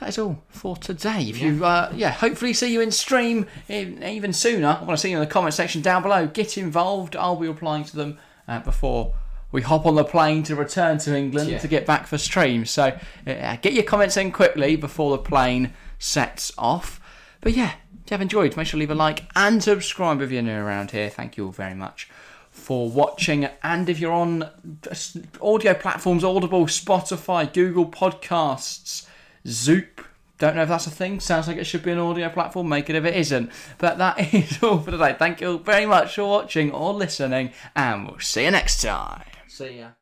That 0.00 0.10
is 0.10 0.18
all 0.18 0.42
for 0.48 0.76
today. 0.76 1.22
If 1.22 1.40
you, 1.40 1.64
uh, 1.64 1.90
yeah, 1.94 2.10
hopefully 2.10 2.52
see 2.52 2.70
you 2.70 2.82
in 2.82 2.90
stream 2.90 3.46
even 3.68 4.32
sooner. 4.34 4.68
I 4.68 4.84
want 4.84 4.90
to 4.90 4.98
see 4.98 5.10
you 5.10 5.16
in 5.16 5.20
the 5.20 5.26
comment 5.26 5.54
section 5.54 5.80
down 5.80 6.02
below. 6.02 6.26
Get 6.26 6.58
involved. 6.58 7.16
I'll 7.16 7.36
be 7.36 7.48
replying 7.48 7.84
to 7.84 7.96
them 7.96 8.18
uh, 8.46 8.58
before 8.60 9.14
we 9.52 9.62
hop 9.62 9.86
on 9.86 9.94
the 9.94 10.04
plane 10.04 10.42
to 10.42 10.54
return 10.56 10.98
to 10.98 11.16
England 11.16 11.48
Yeah. 11.48 11.58
to 11.58 11.68
get 11.68 11.86
back 11.86 12.06
for 12.06 12.18
stream. 12.18 12.66
So 12.66 12.98
uh, 13.26 13.56
get 13.62 13.72
your 13.72 13.84
comments 13.84 14.18
in 14.18 14.32
quickly 14.32 14.76
before 14.76 15.12
the 15.16 15.22
plane 15.22 15.72
sets 15.98 16.52
off. 16.58 17.00
But 17.40 17.52
yeah, 17.52 17.72
if 18.04 18.10
you 18.10 18.14
have 18.14 18.20
enjoyed, 18.20 18.56
make 18.56 18.66
sure 18.66 18.78
to 18.78 18.80
leave 18.80 18.90
a 18.90 18.94
like 18.94 19.24
and 19.34 19.62
subscribe 19.62 20.20
if 20.20 20.30
you're 20.30 20.42
new 20.42 20.58
around 20.58 20.90
here. 20.90 21.10
Thank 21.10 21.36
you 21.36 21.46
all 21.46 21.52
very 21.52 21.74
much 21.74 22.08
for 22.50 22.88
watching. 22.88 23.48
And 23.62 23.88
if 23.88 24.00
you're 24.00 24.12
on 24.12 24.42
uh, 24.42 24.94
audio 25.42 25.74
platforms, 25.74 26.24
Audible, 26.24 26.66
Spotify, 26.66 27.52
Google 27.52 27.86
Podcasts, 27.86 29.06
Zoop, 29.46 30.00
don't 30.38 30.56
know 30.56 30.62
if 30.62 30.68
that's 30.68 30.86
a 30.86 30.90
thing. 30.90 31.20
Sounds 31.20 31.48
like 31.48 31.56
it 31.56 31.64
should 31.64 31.82
be 31.82 31.92
an 31.92 31.98
audio 31.98 32.28
platform. 32.28 32.68
Make 32.68 32.90
it 32.90 32.96
if 32.96 33.04
it 33.04 33.14
isn't. 33.14 33.50
But 33.78 33.98
that 33.98 34.34
is 34.34 34.62
all 34.62 34.78
for 34.80 34.90
today. 34.90 35.16
Thank 35.18 35.40
you 35.40 35.58
very 35.58 35.86
much 35.86 36.14
for 36.14 36.24
watching 36.24 36.72
or 36.72 36.92
listening, 36.92 37.52
and 37.74 38.06
we'll 38.06 38.20
see 38.20 38.44
you 38.44 38.50
next 38.50 38.82
time. 38.82 39.22
See 39.48 39.78
ya. 39.78 39.96